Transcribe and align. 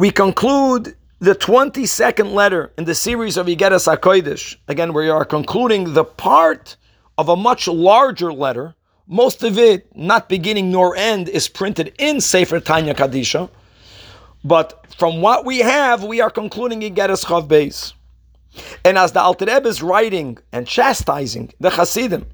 We 0.00 0.10
conclude 0.10 0.96
the 1.18 1.34
22nd 1.34 2.32
letter 2.32 2.72
in 2.78 2.84
the 2.84 2.94
series 2.94 3.36
of 3.36 3.48
Igeres 3.48 3.86
HaKodesh. 3.86 4.56
Again, 4.66 4.94
we 4.94 5.10
are 5.10 5.26
concluding 5.26 5.92
the 5.92 6.06
part 6.06 6.78
of 7.18 7.28
a 7.28 7.36
much 7.36 7.68
larger 7.68 8.32
letter. 8.32 8.74
Most 9.06 9.42
of 9.42 9.58
it, 9.58 9.94
not 9.94 10.30
beginning 10.30 10.70
nor 10.70 10.96
end, 10.96 11.28
is 11.28 11.48
printed 11.48 11.92
in 11.98 12.22
Sefer 12.22 12.60
Tanya 12.60 12.94
Kadisha. 12.94 13.50
But 14.42 14.86
from 14.96 15.20
what 15.20 15.44
we 15.44 15.58
have, 15.58 16.02
we 16.02 16.22
are 16.22 16.30
concluding 16.30 16.80
Igeres 16.80 17.26
Chav 17.26 17.46
Beis. 17.46 17.92
And 18.86 18.96
as 18.96 19.12
the 19.12 19.20
Alter 19.20 19.44
Rebbe 19.44 19.68
is 19.68 19.82
writing 19.82 20.38
and 20.50 20.66
chastising 20.66 21.52
the 21.60 21.68
Hasidim, 21.68 22.24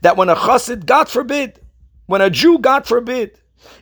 that 0.00 0.16
when 0.16 0.30
a 0.30 0.34
Chassid, 0.34 0.84
God 0.84 1.08
forbid, 1.08 1.60
when 2.06 2.22
a 2.22 2.28
Jew, 2.28 2.58
God 2.58 2.86
forbid, 2.86 3.38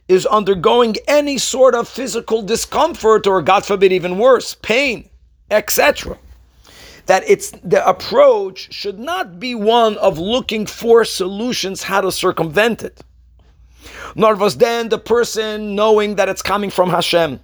is 0.09 0.27
undergoing 0.27 0.97
any 1.09 1.39
sort 1.39 1.75
of 1.75 1.89
physical 1.89 2.43
discomfort 2.43 3.27
or, 3.27 3.43
God 3.43 3.65
forbid, 3.65 3.93
even 3.93 4.19
worse, 4.19 4.55
pain, 4.55 5.09
etc., 5.51 6.19
that 7.07 7.25
it's 7.27 7.51
the 7.65 7.87
approach 7.87 8.73
should 8.73 8.99
not 8.99 9.41
be 9.41 9.55
one 9.55 9.97
of 9.99 10.19
looking 10.19 10.67
for 10.67 11.05
solutions 11.05 11.83
how 11.83 12.01
to 12.01 12.13
circumvent 12.13 12.83
it. 12.83 13.01
Nor 14.15 14.37
was 14.37 14.57
then 14.59 14.89
the 14.89 14.99
person 14.99 15.75
knowing 15.75 16.15
that 16.17 16.29
it's 16.29 16.43
coming 16.43 16.71
from 16.71 16.91
Hashem. 16.91 17.41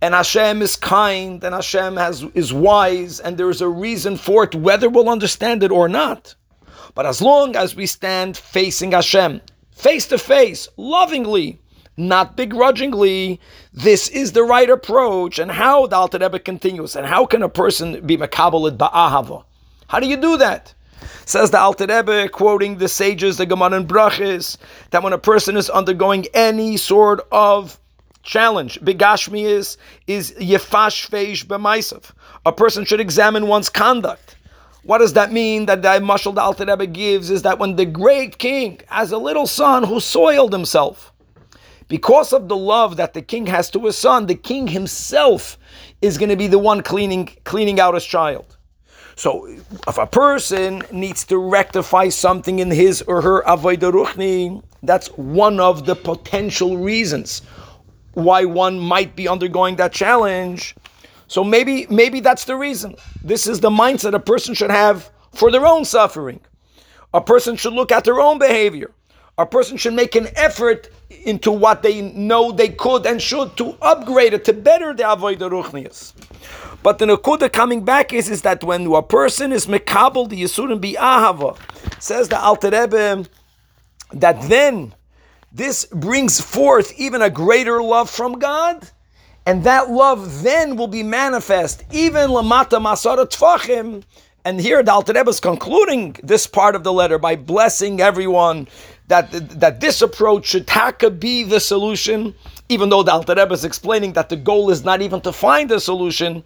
And 0.00 0.14
Hashem 0.14 0.62
is 0.62 0.74
kind 0.74 1.44
and 1.44 1.54
Hashem 1.54 1.96
has, 1.96 2.24
is 2.34 2.52
wise 2.52 3.20
and 3.20 3.38
there 3.38 3.50
is 3.50 3.60
a 3.60 3.68
reason 3.68 4.16
for 4.16 4.42
it, 4.44 4.54
whether 4.54 4.88
we'll 4.88 5.08
understand 5.08 5.62
it 5.62 5.70
or 5.70 5.88
not. 5.88 6.34
But 6.96 7.06
as 7.06 7.22
long 7.22 7.54
as 7.54 7.76
we 7.76 7.86
stand 7.86 8.36
facing 8.36 8.92
Hashem, 8.92 9.40
face 9.72 10.06
to 10.08 10.18
face, 10.18 10.68
lovingly, 10.76 11.58
not 11.96 12.36
begrudgingly. 12.36 13.40
This 13.72 14.08
is 14.08 14.32
the 14.32 14.42
right 14.42 14.70
approach. 14.70 15.38
And 15.38 15.50
how 15.50 15.86
the 15.86 15.96
Alter 15.96 16.18
Rebbe 16.18 16.38
continues, 16.38 16.96
and 16.96 17.06
how 17.06 17.26
can 17.26 17.42
a 17.42 17.48
person 17.48 18.04
be 18.06 18.16
makabalid 18.16 18.76
ba'ahava? 18.76 19.44
How 19.88 20.00
do 20.00 20.06
you 20.06 20.16
do 20.16 20.36
that? 20.38 20.72
Says 21.26 21.50
the 21.50 21.58
Alter 21.58 21.86
Rebbe, 21.86 22.28
quoting 22.28 22.78
the 22.78 22.88
sages, 22.88 23.36
the 23.36 23.46
Gemara 23.46 23.72
and 23.72 23.88
Brachis, 23.88 24.56
that 24.90 25.02
when 25.02 25.12
a 25.12 25.18
person 25.18 25.56
is 25.56 25.68
undergoing 25.68 26.26
any 26.32 26.76
sort 26.76 27.26
of 27.30 27.78
challenge, 28.22 28.80
bigashmi 28.80 29.42
is 29.42 29.76
is 30.06 30.32
yefash 30.32 31.10
feish 31.10 31.44
b'maisav. 31.44 32.12
A 32.46 32.52
person 32.52 32.84
should 32.84 33.00
examine 33.00 33.48
one's 33.48 33.68
conduct. 33.68 34.36
What 34.84 34.98
does 34.98 35.12
that 35.12 35.32
mean? 35.32 35.66
That 35.66 35.82
the 35.82 35.88
mashal 35.88 36.34
the 36.34 36.40
Alter 36.40 36.64
Rebbe 36.66 36.86
gives 36.86 37.30
is 37.30 37.42
that 37.42 37.58
when 37.58 37.76
the 37.76 37.86
great 37.86 38.38
king 38.38 38.80
has 38.88 39.12
a 39.12 39.18
little 39.18 39.46
son 39.46 39.84
who 39.84 40.00
soiled 40.00 40.52
himself, 40.52 41.12
because 41.88 42.32
of 42.32 42.48
the 42.48 42.56
love 42.56 42.96
that 42.96 43.14
the 43.14 43.22
king 43.22 43.46
has 43.46 43.70
to 43.70 43.84
his 43.84 43.96
son, 43.96 44.26
the 44.26 44.34
king 44.34 44.66
himself 44.66 45.58
is 46.00 46.18
going 46.18 46.30
to 46.30 46.36
be 46.36 46.48
the 46.48 46.58
one 46.58 46.82
cleaning 46.82 47.26
cleaning 47.44 47.78
out 47.78 47.94
his 47.94 48.04
child. 48.04 48.56
So, 49.14 49.46
if 49.86 49.98
a 49.98 50.06
person 50.06 50.82
needs 50.90 51.24
to 51.26 51.38
rectify 51.38 52.08
something 52.08 52.58
in 52.58 52.70
his 52.70 53.02
or 53.02 53.20
her 53.20 53.42
avodah 53.42 53.92
ruchni, 53.92 54.62
that's 54.82 55.08
one 55.08 55.60
of 55.60 55.86
the 55.86 55.94
potential 55.94 56.78
reasons 56.78 57.42
why 58.14 58.44
one 58.44 58.78
might 58.78 59.14
be 59.14 59.28
undergoing 59.28 59.76
that 59.76 59.92
challenge. 59.92 60.74
So 61.32 61.42
maybe 61.42 61.86
maybe 61.88 62.20
that's 62.20 62.44
the 62.44 62.56
reason. 62.56 62.94
This 63.24 63.46
is 63.46 63.60
the 63.60 63.70
mindset 63.70 64.12
a 64.12 64.20
person 64.20 64.52
should 64.52 64.70
have 64.70 65.10
for 65.32 65.50
their 65.50 65.64
own 65.64 65.86
suffering. 65.86 66.40
A 67.14 67.22
person 67.22 67.56
should 67.56 67.72
look 67.72 67.90
at 67.90 68.04
their 68.04 68.20
own 68.20 68.38
behavior. 68.38 68.90
A 69.38 69.46
person 69.46 69.78
should 69.78 69.94
make 69.94 70.14
an 70.14 70.28
effort 70.36 70.90
into 71.24 71.50
what 71.50 71.82
they 71.82 72.02
know 72.02 72.52
they 72.52 72.68
could 72.68 73.06
and 73.06 73.22
should 73.22 73.56
to 73.56 73.78
upgrade 73.80 74.34
it, 74.34 74.44
to 74.44 74.52
better 74.52 74.92
the 74.92 75.04
avodah 75.04 75.48
ruchnias. 75.50 76.12
But 76.82 76.98
the 76.98 77.06
nakuda 77.06 77.50
coming 77.50 77.82
back 77.82 78.12
is, 78.12 78.28
is 78.28 78.42
that 78.42 78.62
when 78.62 78.86
a 78.92 79.02
person 79.02 79.52
is 79.52 79.66
mekabel 79.66 80.28
the 80.28 80.42
yisurim 80.42 80.82
be 80.82 80.96
ahava, 81.00 81.56
says 81.98 82.28
the 82.28 82.38
Alter 82.38 82.68
Rebbe, 82.68 83.24
that 84.12 84.38
then 84.50 84.94
this 85.50 85.86
brings 85.86 86.42
forth 86.42 86.92
even 86.98 87.22
a 87.22 87.30
greater 87.30 87.82
love 87.82 88.10
from 88.10 88.38
God, 88.38 88.90
and 89.46 89.64
that 89.64 89.90
love 89.90 90.42
then 90.42 90.76
will 90.76 90.86
be 90.86 91.02
manifest 91.02 91.84
even 91.92 92.30
lamata 92.30 92.80
masara 92.80 93.26
tfachim. 93.26 94.02
And 94.44 94.60
here 94.60 94.82
the 94.82 94.92
Alter 94.92 95.12
Rebbe 95.12 95.30
is 95.30 95.38
concluding 95.38 96.16
this 96.22 96.46
part 96.46 96.74
of 96.74 96.82
the 96.82 96.92
letter 96.92 97.18
by 97.18 97.36
blessing 97.36 98.00
everyone 98.00 98.66
that, 99.06 99.30
that 99.60 99.80
this 99.80 100.02
approach 100.02 100.46
should 100.46 100.66
taka 100.66 101.10
be 101.10 101.44
the 101.44 101.60
solution, 101.60 102.34
even 102.68 102.88
though 102.88 103.04
the 103.04 103.12
Alter 103.12 103.34
Rebbe 103.36 103.52
is 103.52 103.64
explaining 103.64 104.14
that 104.14 104.28
the 104.30 104.36
goal 104.36 104.70
is 104.70 104.84
not 104.84 105.00
even 105.00 105.20
to 105.20 105.32
find 105.32 105.70
a 105.70 105.78
solution, 105.78 106.42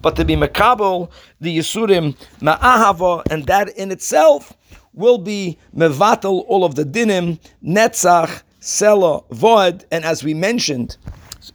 but 0.00 0.14
to 0.16 0.24
be 0.24 0.36
makabel, 0.36 1.10
the 1.40 1.58
Yisurim 1.58 2.16
ma'ahava, 2.40 3.26
and 3.30 3.46
that 3.46 3.68
in 3.70 3.90
itself 3.90 4.52
will 4.94 5.18
be 5.18 5.58
mevatel 5.76 6.44
all 6.46 6.64
of 6.64 6.76
the 6.76 6.84
dinim, 6.84 7.40
netzach, 7.64 8.42
sela, 8.60 9.24
vod, 9.30 9.84
and 9.90 10.04
as 10.04 10.22
we 10.22 10.34
mentioned 10.34 10.96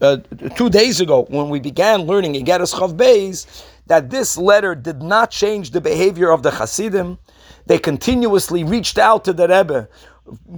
uh, 0.01 0.18
two 0.56 0.69
days 0.69 1.01
ago 1.01 1.25
when 1.29 1.50
we 1.50 1.59
began 1.59 2.01
learning 2.01 2.34
Igeres 2.34 2.73
Chav 2.73 2.96
Beis, 2.96 3.66
that 3.88 4.09
this 4.09 4.38
letter 4.38 4.75
did 4.75 5.01
not 5.01 5.31
change 5.31 5.72
the 5.72 5.81
behavior 5.81 6.31
of 6.31 6.44
the 6.44 6.51
Hasidim. 6.51 7.18
They 7.68 7.78
continuously 7.78 8.63
reached 8.63 8.97
out 8.97 9.25
to 9.25 9.34
the 9.34 9.47
Rebbe 9.47 9.88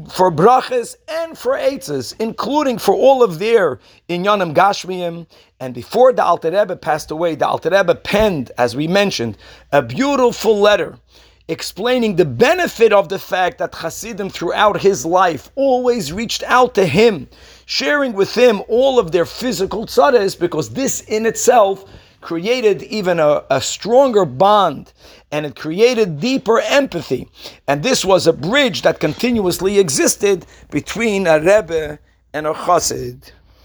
for 0.10 0.32
brachas 0.32 0.96
and 1.10 1.38
for 1.38 1.54
eitzes, 1.54 2.16
including 2.20 2.78
for 2.78 2.96
all 2.96 3.22
of 3.22 3.40
their 3.40 3.80
inyanim 4.10 4.54
gashmiyim. 4.54 5.28
And 5.60 5.74
before 5.74 6.14
the 6.14 6.24
Alter 6.24 6.52
Rebbe 6.52 6.76
passed 6.78 7.12
away, 7.12 7.36
the 7.36 7.48
Alter 7.48 7.70
Rebbe 7.70 7.96
penned, 7.96 8.52
as 8.58 8.76
we 8.76 8.88
mentioned, 8.88 9.38
a 9.72 9.82
beautiful 9.82 10.58
letter 10.60 10.98
explaining 11.48 12.16
the 12.16 12.26
benefit 12.26 12.92
of 12.92 13.10
the 13.10 13.20
fact 13.20 13.58
that 13.60 13.74
Hasidim 13.74 14.30
throughout 14.30 14.82
his 14.82 15.06
life 15.06 15.50
always 15.56 16.12
reached 16.12 16.44
out 16.44 16.76
to 16.76 16.86
him, 16.86 17.28
sharing 17.66 18.14
with 18.14 18.36
him 18.36 18.62
all 18.68 19.00
of 19.00 19.12
their 19.12 19.26
physical 19.26 19.86
tzadahs, 19.86 20.38
because 20.38 20.70
this 20.70 21.02
in 21.02 21.26
itself 21.26 21.86
created 22.20 22.84
even 22.84 23.20
a, 23.20 23.44
a 23.50 23.62
stronger 23.62 24.26
bond 24.26 24.92
and 25.32 25.46
it 25.46 25.56
created 25.56 26.20
deeper 26.20 26.60
empathy. 26.60 27.30
And 27.68 27.82
this 27.84 28.04
was 28.04 28.28
a 28.28 28.34
bridge 28.34 28.82
that 28.82 29.00
continuously 29.00 29.80
existed 29.80 30.46
between 30.70 31.28
a 31.28 31.40
Rebbe 31.40 32.00
and 32.34 32.48
a 32.48 32.54
Chassid. 32.54 33.32